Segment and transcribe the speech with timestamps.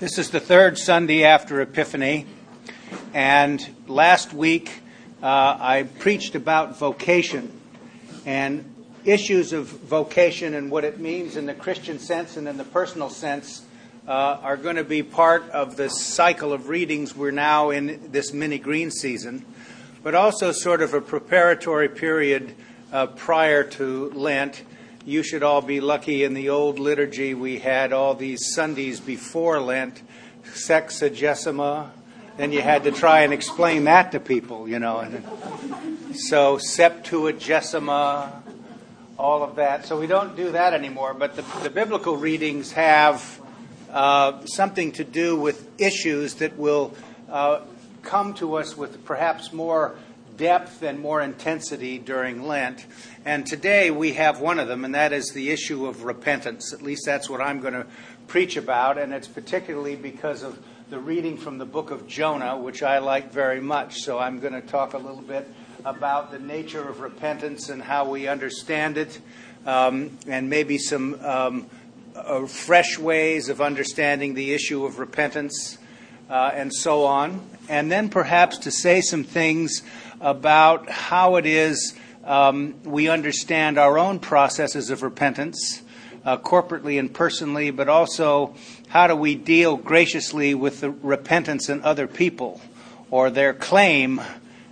[0.00, 2.24] This is the third Sunday after Epiphany,
[3.12, 4.70] and last week
[5.20, 7.50] uh, I preached about vocation
[8.24, 8.72] and
[9.04, 13.10] issues of vocation and what it means in the Christian sense and in the personal
[13.10, 13.66] sense
[14.06, 18.32] uh, are going to be part of the cycle of readings we're now in this
[18.32, 19.44] mini green season,
[20.04, 22.54] but also sort of a preparatory period
[22.92, 24.62] uh, prior to Lent
[25.08, 29.58] you should all be lucky in the old liturgy we had all these Sundays before
[29.58, 30.02] Lent,
[30.44, 31.88] sexagesima.
[32.36, 34.98] Then you had to try and explain that to people, you know.
[34.98, 35.24] And
[36.14, 38.42] so septuagesima,
[39.18, 39.86] all of that.
[39.86, 41.14] So we don't do that anymore.
[41.14, 43.40] But the, the biblical readings have
[43.90, 46.94] uh, something to do with issues that will
[47.30, 47.62] uh,
[48.02, 49.96] come to us with perhaps more
[50.38, 52.86] depth and more intensity during Lent.
[53.26, 56.72] And today we have one of them, and that is the issue of repentance.
[56.72, 57.86] At least that's what I'm going to
[58.28, 62.82] preach about, and it's particularly because of the reading from the book of Jonah, which
[62.82, 64.00] I like very much.
[64.00, 65.46] So I'm going to talk a little bit
[65.84, 69.20] about the nature of repentance and how we understand it,
[69.66, 71.66] um, and maybe some um,
[72.14, 75.78] uh, fresh ways of understanding the issue of repentance,
[76.30, 77.46] uh, and so on.
[77.68, 79.82] And then perhaps to say some things
[80.20, 85.82] about how it is um, we understand our own processes of repentance,
[86.24, 88.54] uh, corporately and personally, but also
[88.88, 92.60] how do we deal graciously with the repentance in other people
[93.10, 94.20] or their claim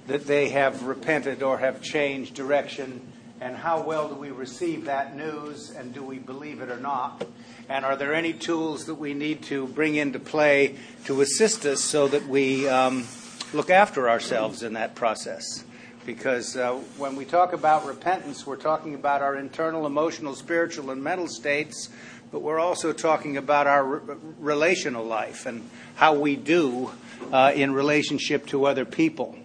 [0.06, 3.00] that they have repented or have changed direction,
[3.40, 7.26] and how well do we receive that news and do we believe it or not?
[7.68, 11.82] And are there any tools that we need to bring into play to assist us
[11.82, 13.06] so that we um,
[13.52, 15.64] look after ourselves in that process?
[16.06, 21.02] because uh, when we talk about repentance, we're talking about our internal, emotional, spiritual, and
[21.02, 21.90] mental states,
[22.30, 26.92] but we're also talking about our re- relational life and how we do
[27.32, 29.36] uh, in relationship to other people.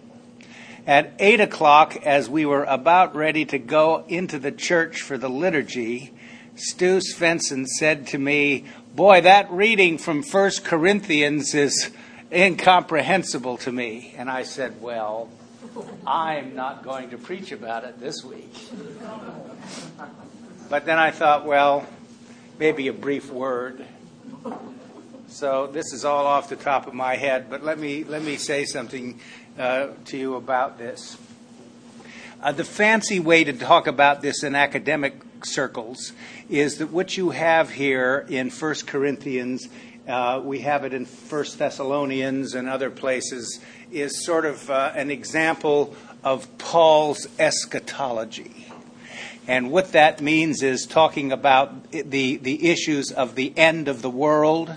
[0.86, 5.28] At 8 o'clock, as we were about ready to go into the church for the
[5.28, 6.12] liturgy,
[6.54, 11.90] Stu Svensson said to me, Boy, that reading from 1 Corinthians is
[12.32, 14.14] incomprehensible to me.
[14.16, 15.28] And I said, Well,
[16.06, 18.54] I'm not going to preach about it this week.
[20.68, 21.86] But then I thought, well,
[22.58, 23.84] maybe a brief word.
[25.28, 28.36] So this is all off the top of my head, but let me let me
[28.36, 29.20] say something
[29.58, 31.16] uh, to you about this.
[32.42, 36.12] Uh, the fancy way to talk about this in academic circles
[36.50, 39.68] is that what you have here in 1 Corinthians,
[40.08, 45.10] uh, we have it in First Thessalonians and other places, is sort of uh, an
[45.10, 48.66] example of Paul's eschatology.
[49.46, 54.10] And what that means is talking about the, the issues of the end of the
[54.10, 54.72] world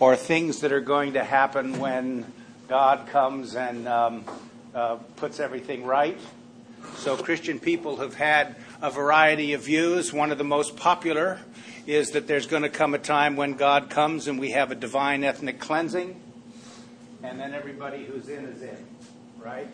[0.00, 2.26] or things that are going to happen when
[2.68, 4.24] God comes and um,
[4.74, 6.18] uh, puts everything right.
[6.96, 10.12] So, Christian people have had a variety of views.
[10.12, 11.38] One of the most popular
[11.86, 14.74] is that there's going to come a time when God comes and we have a
[14.74, 16.20] divine ethnic cleansing
[17.22, 18.76] and then everybody who's in is in,
[19.38, 19.68] right?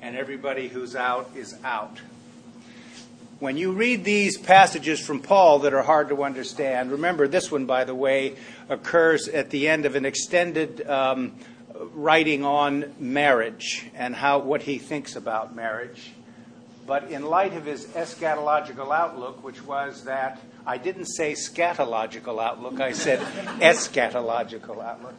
[0.00, 2.00] And everybody who's out is out.
[3.40, 7.66] When you read these passages from Paul that are hard to understand, remember this one,
[7.66, 8.36] by the way,
[8.68, 11.32] occurs at the end of an extended um,
[11.74, 16.12] writing on marriage and how what he thinks about marriage.
[16.86, 22.80] But in light of his eschatological outlook, which was that I didn't say scatological outlook,
[22.80, 23.20] I said
[23.60, 25.14] eschatological outlook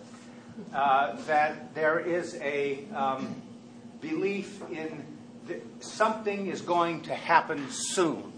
[0.73, 3.35] uh, that there is a um,
[4.01, 5.05] belief in
[5.79, 8.33] something is going to happen soon.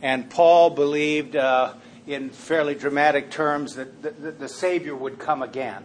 [0.00, 1.74] And Paul believed, uh,
[2.06, 5.84] in fairly dramatic terms, that the, the, the Savior would come again.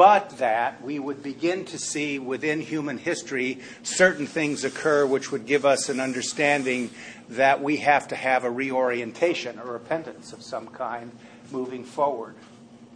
[0.00, 5.44] But that we would begin to see within human history certain things occur which would
[5.44, 6.88] give us an understanding
[7.28, 11.12] that we have to have a reorientation, a repentance of some kind
[11.50, 12.34] moving forward.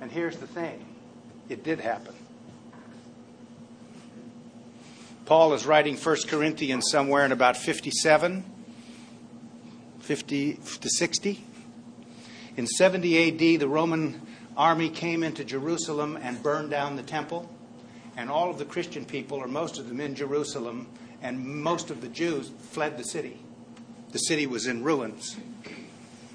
[0.00, 0.82] And here's the thing
[1.50, 2.14] it did happen.
[5.26, 8.44] Paul is writing 1 Corinthians somewhere in about 57,
[10.00, 11.44] 50 to 60.
[12.56, 14.22] In 70 AD, the Roman
[14.56, 17.50] army came into Jerusalem and burned down the temple.
[18.16, 20.86] And all of the Christian people, or most of them in Jerusalem,
[21.20, 23.38] and most of the Jews fled the city.
[24.12, 25.36] The city was in ruins.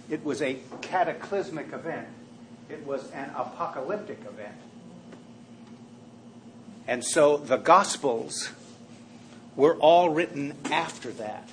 [0.09, 2.07] It was a cataclysmic event.
[2.69, 4.55] It was an apocalyptic event.
[6.87, 8.49] And so the Gospels
[9.55, 11.47] were all written after that.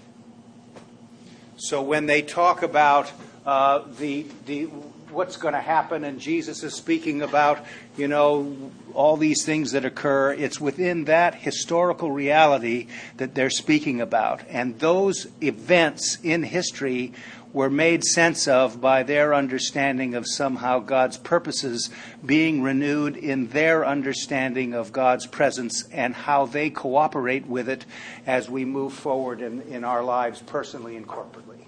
[1.58, 3.12] So when they talk about
[3.44, 4.68] uh, the, the,
[5.16, 7.64] what's going to happen, and Jesus is speaking about,
[7.96, 10.32] you know, all these things that occur.
[10.32, 14.42] It's within that historical reality that they're speaking about.
[14.48, 17.14] And those events in history
[17.54, 21.88] were made sense of by their understanding of somehow God's purposes
[22.24, 27.86] being renewed in their understanding of God's presence and how they cooperate with it
[28.26, 31.64] as we move forward in, in our lives personally and corporately.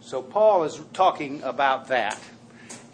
[0.00, 2.18] So Paul is talking about that.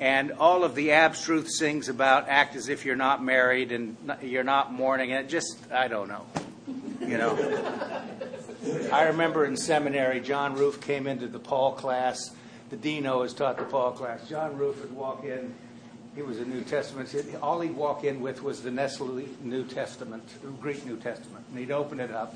[0.00, 4.44] And all of the abstruse things about act as if you're not married and you're
[4.44, 6.26] not mourning, and it just, I don't know.
[7.00, 8.02] You know.
[8.92, 12.30] I remember in seminary, John Roof came into the Paul class.
[12.70, 14.28] The dean always taught the Paul class.
[14.28, 15.54] John Roof would walk in.
[16.16, 17.14] He was a New Testament.
[17.42, 20.24] All he'd walk in with was the Nestle New Testament,
[20.60, 21.44] Greek New Testament.
[21.50, 22.34] And he'd open it up,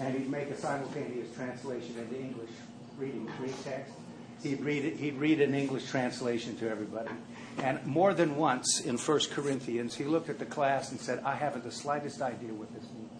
[0.00, 2.50] and he'd make a simultaneous translation into English,
[2.98, 3.94] reading Greek text.
[4.42, 7.10] He'd read, it, he'd read an English translation to everybody.
[7.58, 11.34] And more than once in 1 Corinthians, he looked at the class and said, I
[11.34, 13.10] haven't the slightest idea what this means.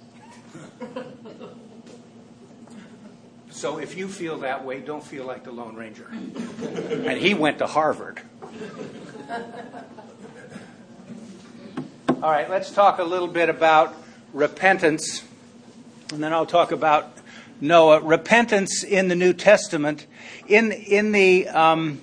[3.50, 6.08] So if you feel that way, don't feel like the Lone Ranger.
[6.10, 8.22] and he went to Harvard.
[12.22, 13.94] All right, let's talk a little bit about
[14.32, 15.24] repentance,
[16.12, 17.19] and then I'll talk about
[17.60, 18.00] Noah.
[18.00, 20.06] Repentance in the New Testament.
[20.48, 22.00] In, in the um,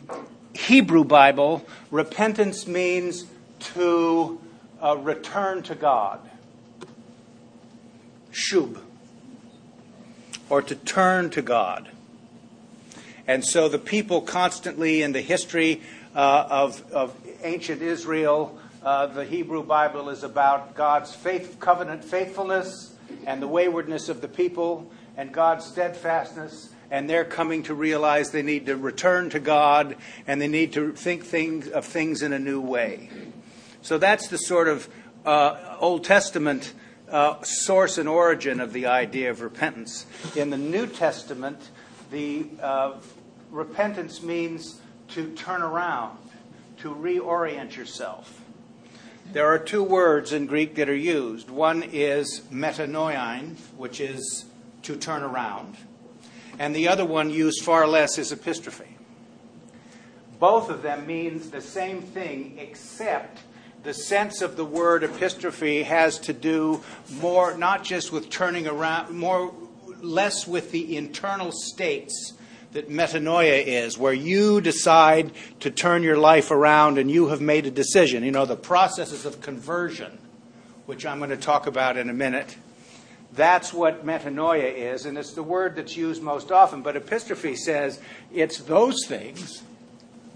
[0.53, 3.25] Hebrew Bible, repentance means
[3.59, 4.39] to
[4.81, 6.19] uh, return to God.
[8.31, 8.79] Shub
[10.49, 11.89] or to turn to God.
[13.27, 15.81] And so the people constantly in the history
[16.15, 22.93] uh, of, of ancient Israel, uh, the Hebrew Bible is about God's faith, covenant faithfulness
[23.25, 26.69] and the waywardness of the people and God's steadfastness.
[26.89, 30.93] And they're coming to realize they need to return to God and they need to
[30.93, 33.09] think things, of things in a new way.
[33.81, 34.87] So that's the sort of
[35.25, 36.73] uh, Old Testament
[37.09, 40.05] uh, source and origin of the idea of repentance.
[40.35, 41.71] In the New Testament,
[42.11, 42.93] the uh,
[43.51, 44.79] repentance means
[45.09, 46.17] to turn around,
[46.77, 48.41] to reorient yourself.
[49.31, 51.49] There are two words in Greek that are used.
[51.49, 54.45] One is metanoein, which is
[54.87, 55.75] to turn around,
[56.57, 58.95] and the other one, used far less, is epistrophe.
[60.39, 63.41] Both of them mean the same thing, except
[63.83, 66.81] the sense of the word epistrophe has to do
[67.21, 69.53] more not just with turning around, more
[70.01, 72.33] less with the internal states
[72.71, 77.65] that metanoia is, where you decide to turn your life around and you have made
[77.65, 78.23] a decision.
[78.23, 80.17] You know, the processes of conversion,
[80.85, 82.55] which I'm going to talk about in a minute.
[83.33, 86.81] That's what metanoia is, and it's the word that's used most often.
[86.81, 87.99] But epistrophe says
[88.33, 89.63] it's those things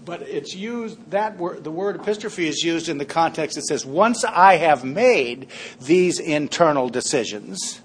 [0.04, 3.84] but it's used that word the word epistrophe is used in the context that says
[3.86, 5.48] once i have made
[5.80, 7.80] these internal decisions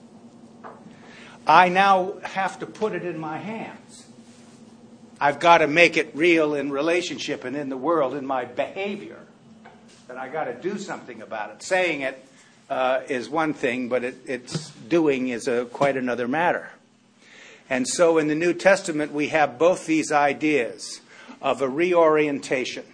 [1.46, 4.06] i now have to put it in my hands
[5.20, 9.20] i've got to make it real in relationship and in the world in my behavior
[10.08, 12.24] that i got to do something about it saying it
[12.70, 16.70] is one thing but it, it's doing is a, quite another matter
[17.70, 21.02] and so in the new testament we have both these ideas
[21.42, 22.86] of a reorientation.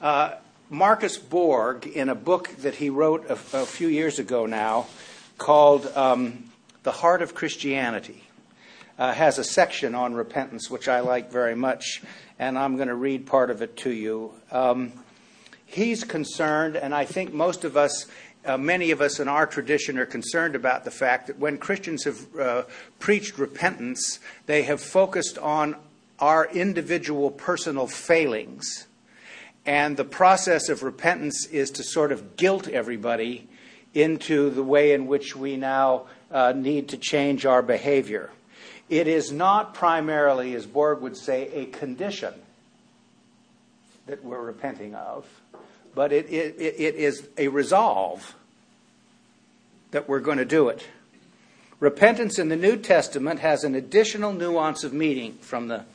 [0.00, 0.34] Uh,
[0.70, 4.86] Marcus Borg, in a book that he wrote a, a few years ago now
[5.38, 6.50] called um,
[6.82, 8.24] The Heart of Christianity,
[8.98, 12.02] uh, has a section on repentance, which I like very much,
[12.38, 14.32] and I'm going to read part of it to you.
[14.50, 14.92] Um,
[15.64, 18.06] he's concerned, and I think most of us
[18.44, 22.04] uh, many of us in our tradition are concerned about the fact that when Christians
[22.04, 22.62] have uh,
[22.98, 25.76] preached repentance, they have focused on
[26.18, 28.86] our individual personal failings.
[29.66, 33.48] And the process of repentance is to sort of guilt everybody
[33.94, 38.30] into the way in which we now uh, need to change our behavior.
[38.88, 42.32] It is not primarily, as Borg would say, a condition
[44.06, 45.26] that we're repenting of,
[45.98, 48.36] but it, it, it is a resolve
[49.90, 50.86] that we're going to do it.
[51.80, 55.86] Repentance in the New Testament has an additional nuance of meaning from the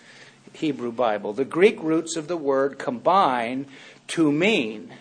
[0.52, 1.32] Hebrew Bible.
[1.32, 3.66] The Greek roots of the word combine
[4.08, 4.92] to mean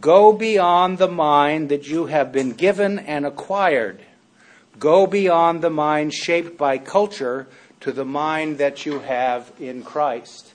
[0.00, 4.02] go beyond the mind that you have been given and acquired.
[4.80, 7.46] Go beyond the mind shaped by culture
[7.82, 10.54] to the mind that you have in Christ.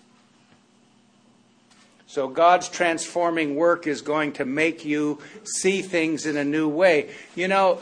[2.14, 7.10] So God's transforming work is going to make you see things in a new way.
[7.34, 7.82] You know,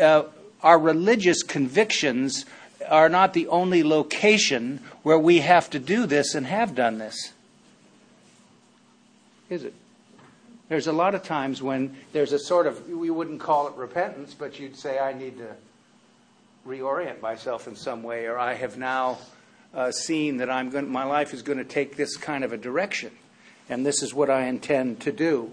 [0.00, 0.22] uh,
[0.62, 2.46] our religious convictions
[2.88, 7.34] are not the only location where we have to do this and have done this.
[9.50, 9.74] is it?
[10.70, 14.32] There's a lot of times when there's a sort of, we wouldn't call it repentance,
[14.32, 15.54] but you'd say, I need to
[16.66, 19.18] reorient myself in some way, or I have now
[19.74, 22.56] uh, seen that I'm going, my life is going to take this kind of a
[22.56, 23.10] direction,
[23.68, 25.50] and this is what I intend to do.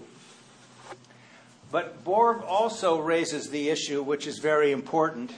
[1.70, 5.32] But Borg also raises the issue, which is very important.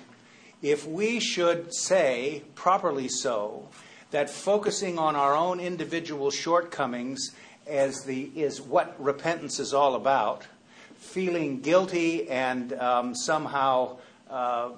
[0.63, 3.69] If we should say, properly so,
[4.11, 7.31] that focusing on our own individual shortcomings
[7.67, 10.47] as the, is what repentance is all about,
[10.97, 13.97] feeling guilty and um, somehow
[14.31, 14.71] uh,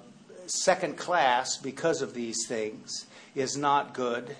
[0.45, 3.05] second class because of these things
[3.35, 4.35] is not good.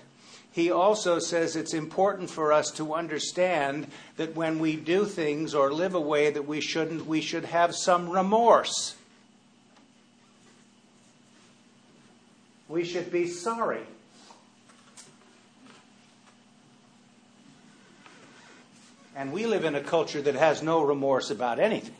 [0.52, 5.72] He also says it's important for us to understand that when we do things or
[5.72, 8.94] live a way that we shouldn't, we should have some remorse.
[12.68, 13.82] We should be sorry.
[19.16, 21.94] And we live in a culture that has no remorse about anything,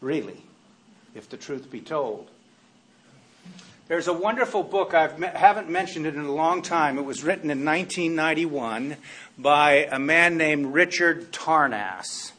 [0.00, 0.42] really,
[1.14, 2.28] if the truth be told.
[3.86, 6.96] There's a wonderful book, I haven't mentioned it in a long time.
[6.96, 8.96] It was written in 1991
[9.36, 12.32] by a man named Richard Tarnas.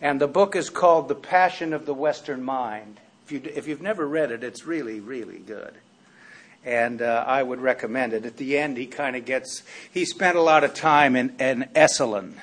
[0.00, 3.00] And the book is called The Passion of the Western Mind.
[3.24, 5.74] If, you, if you've never read it, it's really, really good.
[6.64, 8.24] And uh, I would recommend it.
[8.24, 11.68] At the end, he kind of gets, he spent a lot of time in, in
[11.74, 12.34] Esalen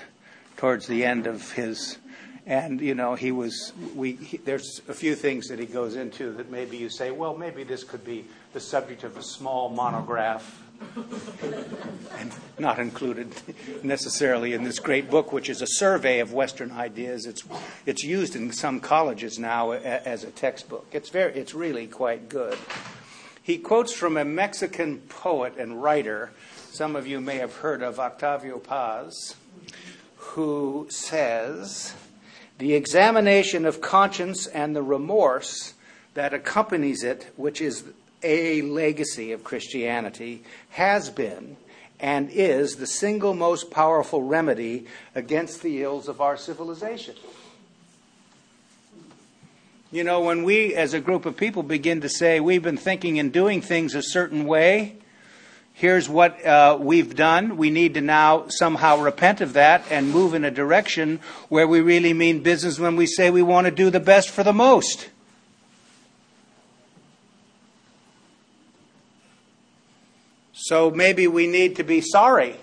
[0.58, 2.00] towards the end of his
[2.52, 6.34] and you know he was we he, there's a few things that he goes into
[6.34, 10.62] that maybe you say well maybe this could be the subject of a small monograph.
[12.18, 13.36] And not included
[13.84, 17.26] necessarily in this great book which is a survey of western ideas.
[17.26, 17.44] It's
[17.86, 20.88] it's used in some colleges now as a textbook.
[20.92, 22.58] It's very it's really quite good.
[23.42, 26.32] He quotes from a mexican poet and writer
[26.72, 29.36] some of you may have heard of octavio paz
[30.18, 31.94] who says
[32.62, 35.74] the examination of conscience and the remorse
[36.14, 37.84] that accompanies it, which is
[38.22, 41.58] a legacy of Christianity, has been
[42.00, 47.16] and is the single most powerful remedy against the ills of our civilization.
[49.92, 53.18] You know, when we as a group of people begin to say we've been thinking
[53.18, 54.98] and doing things a certain way,
[55.82, 57.58] here's what uh, we've done.
[57.58, 61.20] We need to now somehow repent of that and move in a direction
[61.50, 64.44] where we really mean business when we say we want to do the best for
[64.44, 65.10] the most.
[70.54, 72.58] So maybe we need to be sorry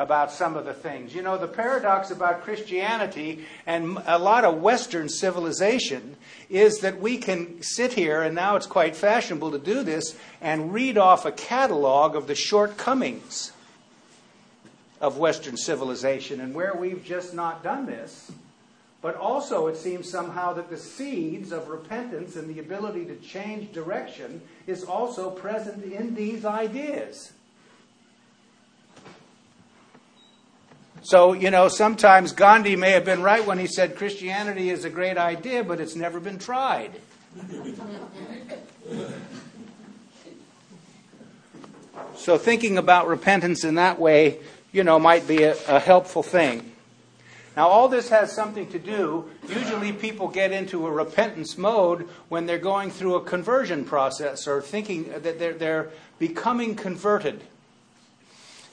[0.00, 1.14] about some of the things.
[1.14, 6.16] You know, the paradox about Christianity and a lot of Western civilization
[6.48, 10.72] is that we can sit here, and now it's quite fashionable to do this, and
[10.72, 13.52] read off a catalog of the shortcomings
[15.02, 16.40] of Western civilization.
[16.40, 18.32] And where we've just not done this,
[19.02, 23.70] but also it seems somehow that the seeds of repentance and the ability to change
[23.72, 27.32] direction is also present in these ideas.
[31.02, 34.90] So, you know, sometimes Gandhi may have been right when he said Christianity is a
[34.90, 36.92] great idea, but it's never been tried.
[42.16, 44.40] so, thinking about repentance in that way,
[44.72, 46.70] you know, might be a, a helpful thing.
[47.56, 49.28] Now, all this has something to do.
[49.48, 54.60] Usually, people get into a repentance mode when they're going through a conversion process or
[54.60, 57.42] thinking that they're, they're becoming converted.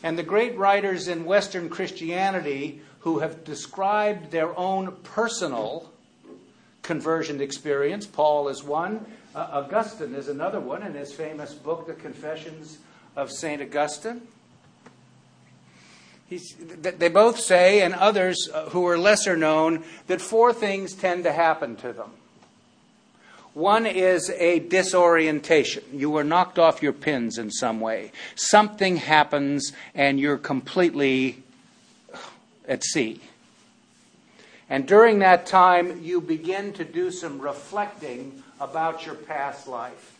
[0.03, 5.91] And the great writers in Western Christianity who have described their own personal
[6.83, 11.93] conversion experience, Paul is one, uh, Augustine is another one in his famous book, The
[11.93, 12.77] Confessions
[13.15, 13.61] of St.
[13.61, 14.21] Augustine.
[16.27, 21.23] He's, they both say, and others uh, who are lesser known, that four things tend
[21.23, 22.11] to happen to them.
[23.57, 25.83] One is a disorientation.
[25.91, 28.11] You were knocked off your pins in some way.
[28.35, 31.41] Something happens and you're completely
[32.67, 33.19] at sea.
[34.69, 40.15] And during that time, you begin to do some reflecting about your past life,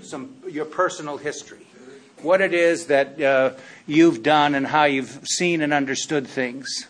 [0.00, 1.66] some, your personal history,
[2.22, 3.50] what it is that uh,
[3.86, 6.86] you've done and how you've seen and understood things.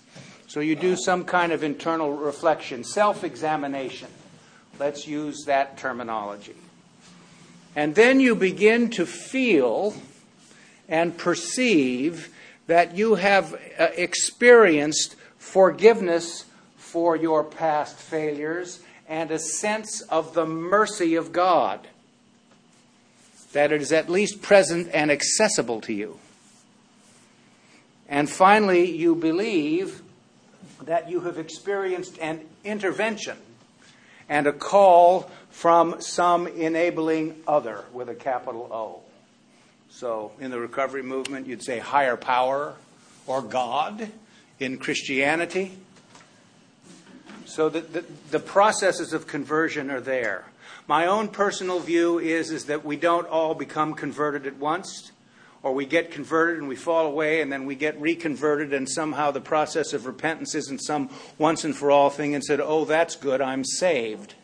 [0.46, 4.06] So you do some kind of internal reflection, self examination.
[4.78, 6.56] Let's use that terminology.
[7.76, 9.94] And then you begin to feel
[10.88, 12.34] and perceive
[12.66, 16.44] that you have uh, experienced forgiveness
[16.76, 21.86] for your past failures and a sense of the mercy of God.
[23.52, 26.18] That it is at least present and accessible to you.
[28.08, 30.02] And finally, you believe
[30.82, 33.36] that you have experienced an intervention
[34.28, 39.00] and a call from some enabling other with a capital O.
[39.90, 42.74] So, in the recovery movement, you'd say higher power
[43.26, 44.08] or God.
[44.60, 45.72] In Christianity,
[47.44, 50.44] so the, the, the, processes of conversion are there.
[50.86, 55.12] My own personal view is, is that we don't all become converted at once,
[55.64, 59.32] or we get converted and we fall away, and then we get reconverted, and somehow
[59.32, 63.16] the process of repentance isn't some once and for all thing, and said, oh, that's
[63.16, 64.34] good, I'm saved.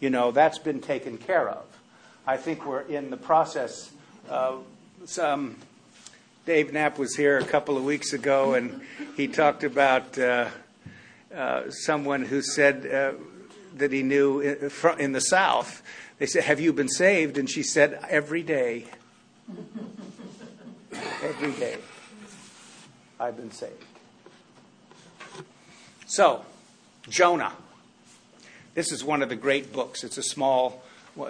[0.00, 1.64] You know, that's been taken care of.
[2.26, 3.90] I think we're in the process.
[5.06, 5.56] some,
[6.44, 8.82] Dave Knapp was here a couple of weeks ago, and
[9.16, 10.18] he talked about.
[10.18, 10.50] Uh,
[11.34, 13.12] uh, someone who said uh,
[13.76, 15.80] that he knew in the South.
[16.18, 17.38] They said, Have you been saved?
[17.38, 18.86] And she said, Every day.
[21.22, 21.76] Every day.
[23.18, 23.84] I've been saved.
[26.06, 26.44] So,
[27.08, 27.52] Jonah.
[28.74, 30.04] This is one of the great books.
[30.04, 30.82] It's a small,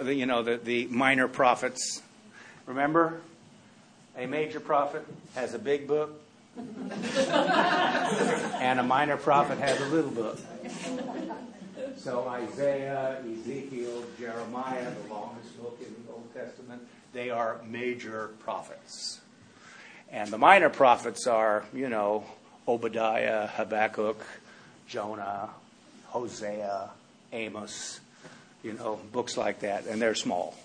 [0.05, 2.01] you know, the, the minor prophets.
[2.67, 3.21] Remember?
[4.17, 6.21] A major prophet has a big book,
[6.57, 6.69] and
[8.79, 10.37] a minor prophet has a little book.
[11.97, 16.81] So Isaiah, Ezekiel, Jeremiah, the longest book in the Old Testament,
[17.13, 19.20] they are major prophets.
[20.11, 22.25] And the minor prophets are, you know,
[22.67, 24.23] Obadiah, Habakkuk,
[24.87, 25.49] Jonah,
[26.07, 26.89] Hosea,
[27.31, 27.99] Amos,
[28.63, 30.55] you know, books like that, and they're small.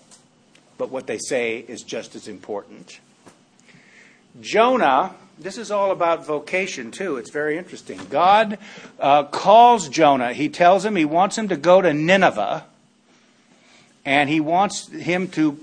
[0.77, 2.99] But what they say is just as important.
[4.41, 7.17] Jonah this is all about vocation, too.
[7.17, 7.99] It's very interesting.
[8.09, 8.57] God
[8.99, 10.33] uh, calls Jonah.
[10.33, 12.65] He tells him he wants him to go to Nineveh,
[14.03, 15.59] and he wants him to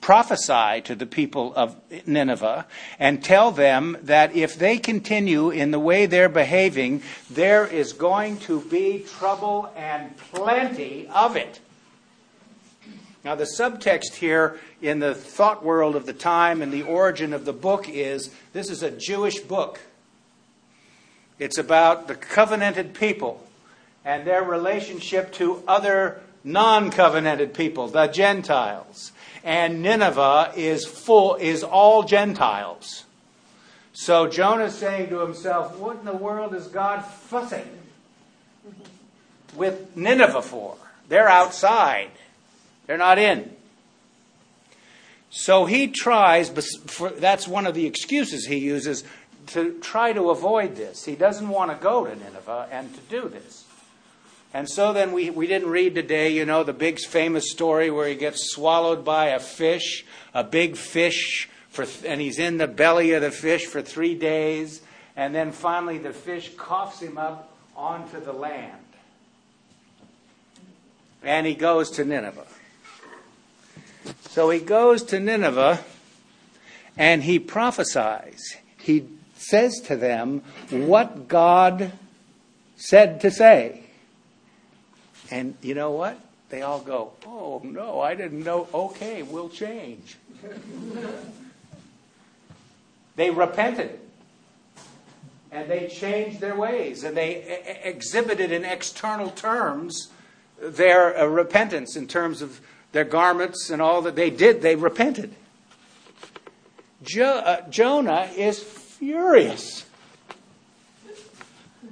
[0.00, 1.76] prophesy to the people of
[2.06, 2.66] Nineveh
[2.98, 8.38] and tell them that if they continue in the way they're behaving, there is going
[8.38, 11.60] to be trouble and plenty of it.
[13.22, 17.44] Now, the subtext here in the thought world of the time and the origin of
[17.44, 19.80] the book is this is a Jewish book.
[21.38, 23.46] It's about the covenanted people
[24.04, 29.12] and their relationship to other non covenanted people, the Gentiles.
[29.42, 33.04] And Nineveh is full is all Gentiles.
[33.92, 37.68] So Jonah's saying to himself, What in the world is God fussing
[39.56, 40.76] with Nineveh for?
[41.08, 42.10] They're outside.
[42.86, 43.50] They're not in.
[45.30, 46.50] So he tries,
[47.18, 49.04] that's one of the excuses he uses
[49.48, 51.04] to try to avoid this.
[51.04, 53.64] He doesn't want to go to Nineveh and to do this.
[54.52, 58.08] And so then we, we didn't read today, you know, the big famous story where
[58.08, 63.12] he gets swallowed by a fish, a big fish, for, and he's in the belly
[63.12, 64.82] of the fish for three days.
[65.16, 68.82] And then finally the fish coughs him up onto the land.
[71.22, 72.46] And he goes to Nineveh.
[74.30, 75.84] So he goes to Nineveh
[76.96, 78.56] and he prophesies.
[78.78, 81.92] He says to them what God
[82.76, 83.84] said to say.
[85.30, 86.18] And you know what?
[86.48, 88.68] They all go, Oh, no, I didn't know.
[88.74, 90.16] Okay, we'll change.
[93.16, 94.00] they repented.
[95.52, 97.04] And they changed their ways.
[97.04, 100.08] And they exhibited in external terms
[100.60, 102.60] their uh, repentance in terms of
[102.92, 105.34] their garments and all that they did, they repented.
[107.02, 109.86] Jo- uh, Jonah is furious.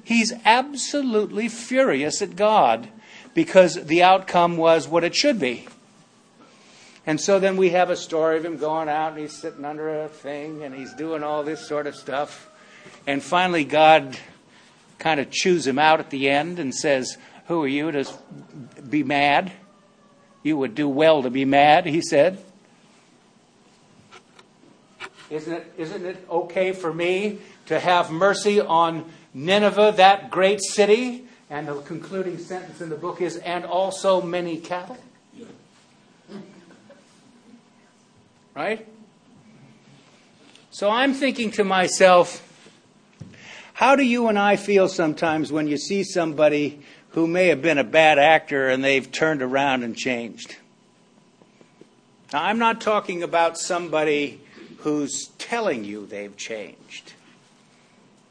[0.04, 2.88] He's absolutely furious at God
[3.38, 5.64] because the outcome was what it should be.
[7.06, 10.02] And so then we have a story of him going out and he's sitting under
[10.02, 12.50] a thing and he's doing all this sort of stuff.
[13.06, 14.18] And finally, God
[14.98, 18.12] kind of chews him out at the end and says, Who are you to
[18.90, 19.52] be mad?
[20.42, 22.42] You would do well to be mad, he said.
[25.30, 31.27] Isn't it, isn't it okay for me to have mercy on Nineveh, that great city?
[31.50, 34.98] And the concluding sentence in the book is, and also many cattle.
[38.54, 38.86] Right?
[40.70, 42.44] So I'm thinking to myself,
[43.72, 47.78] how do you and I feel sometimes when you see somebody who may have been
[47.78, 50.56] a bad actor and they've turned around and changed.
[52.32, 54.40] Now, I'm not talking about somebody
[54.78, 57.14] who's telling you they've changed,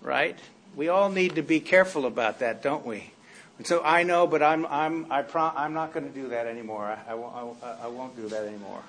[0.01, 0.37] right?
[0.77, 3.11] We all need to be careful about that, don't we?
[3.57, 6.45] And so I know, but I'm, I'm, I prom- I'm not going to do that
[6.45, 6.85] anymore.
[6.85, 8.83] I, I, won't, I, I won't do that anymore.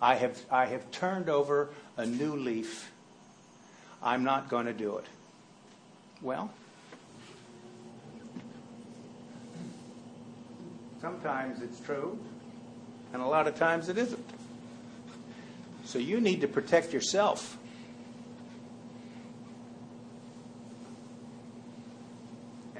[0.00, 2.92] I have, I have turned over a new leaf.
[4.00, 5.06] I'm not going to do it.
[6.22, 6.48] Well,
[11.00, 12.16] sometimes it's true,
[13.12, 14.24] and a lot of times it isn't.
[15.86, 17.58] So you need to protect yourself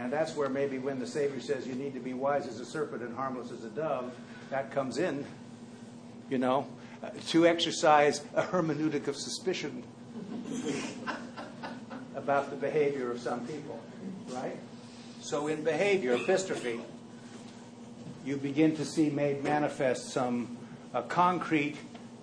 [0.07, 2.65] And that's where maybe when the Savior says you need to be wise as a
[2.65, 4.15] serpent and harmless as a dove,
[4.51, 5.27] that comes in,
[6.31, 6.69] you know,
[7.31, 9.83] to exercise a hermeneutic of suspicion
[12.15, 13.83] about the behavior of some people,
[14.29, 14.57] right?
[15.23, 16.81] So in behavior, epistrophe,
[18.25, 20.57] you begin to see made manifest some
[21.09, 21.79] concrete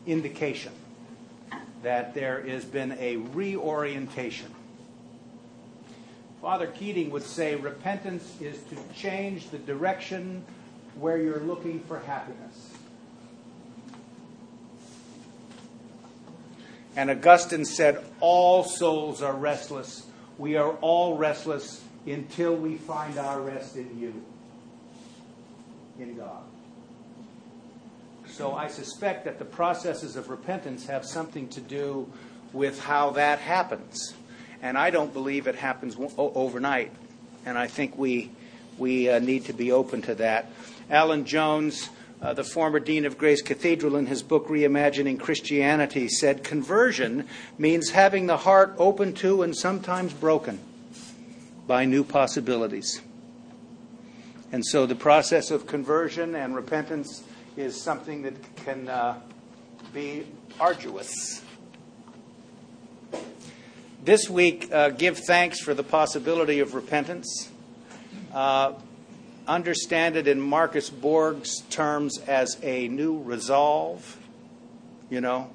[0.08, 0.72] indication
[1.82, 4.56] that there has been a reorientation.
[6.44, 10.44] Father Keating would say repentance is to change the direction
[11.00, 12.70] where you're looking for happiness.
[16.98, 20.06] And Augustine said, All souls are restless.
[20.38, 24.22] We are all restless until we find our rest in you,
[25.98, 26.44] in God.
[28.28, 32.12] So I suspect that the processes of repentance have something to do
[32.52, 34.14] with how that happens.
[34.64, 36.94] And I don't believe it happens overnight.
[37.46, 38.32] And I think we,
[38.78, 40.50] we uh, need to be open to that.
[40.90, 41.90] Alan Jones,
[42.22, 47.90] uh, the former dean of Grace Cathedral, in his book Reimagining Christianity, said conversion means
[47.90, 50.62] having the heart open to and sometimes broken
[51.68, 53.02] by new possibilities.
[54.54, 57.26] And so the process of conversion and repentance
[57.58, 59.20] is something that can uh,
[59.94, 60.26] be
[60.58, 61.43] arduous.
[64.04, 67.50] This week, uh, give thanks for the possibility of repentance.
[68.34, 68.74] Uh,
[69.48, 74.18] understand it in Marcus Borg's terms as a new resolve,
[75.10, 75.50] you know,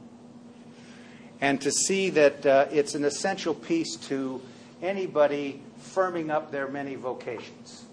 [1.42, 4.40] and to see that uh, it's an essential piece to
[4.80, 7.84] anybody firming up their many vocations.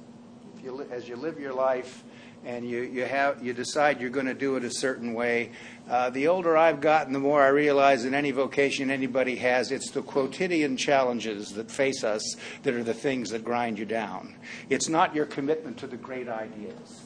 [0.63, 2.01] You, as you live your life,
[2.45, 5.51] and you, you, have, you decide you're going to do it a certain way.
[5.87, 9.91] Uh, the older I've gotten, the more I realize that any vocation anybody has, it's
[9.91, 14.35] the quotidian challenges that face us that are the things that grind you down.
[14.69, 17.03] It's not your commitment to the great ideas,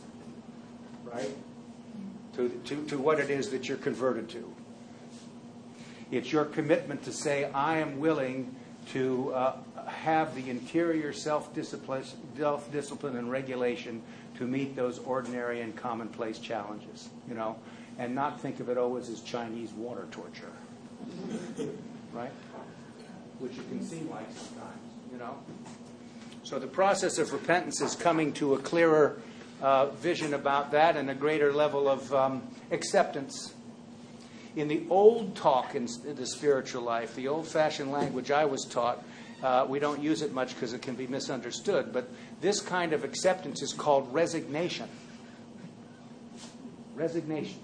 [1.04, 1.36] right?
[2.36, 4.54] To, to, to what it is that you're converted to.
[6.10, 8.56] It's your commitment to say, I am willing
[8.94, 14.02] to uh, have the interior self discipline and regulation
[14.38, 17.58] to meet those ordinary and commonplace challenges, you know,
[18.00, 20.52] and not think of it always as Chinese water torture,
[22.14, 22.32] right?
[23.40, 24.82] Which it can seem like sometimes,
[25.12, 25.38] you know.
[26.44, 29.22] So the process of repentance is coming to a clearer
[29.62, 33.54] uh, vision about that and a greater level of um, acceptance.
[34.56, 39.04] In the old talk in the spiritual life, the old fashioned language I was taught,
[39.44, 42.10] uh, we don't use it much because it can be misunderstood, but
[42.40, 44.88] this kind of acceptance is called resignation.
[46.96, 47.60] Resignation.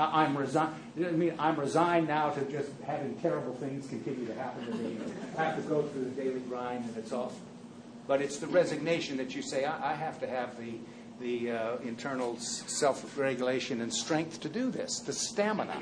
[0.00, 0.74] I'm resigned.
[0.98, 4.96] I mean, I'm resigned now to just having terrible things continue to happen to me.
[5.36, 7.32] I have to go through the daily grind, and it's all.
[8.06, 10.74] But it's the resignation that you say, I, I have to have the
[11.20, 15.76] the uh, internal self-regulation and strength to do this, the stamina.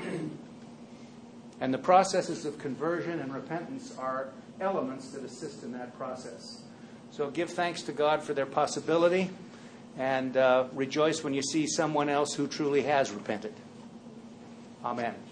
[1.61, 4.29] And the processes of conversion and repentance are
[4.59, 6.61] elements that assist in that process.
[7.11, 9.29] So give thanks to God for their possibility
[9.97, 13.53] and uh, rejoice when you see someone else who truly has repented.
[14.83, 15.28] Amen.